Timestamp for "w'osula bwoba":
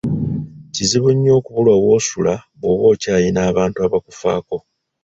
1.85-2.85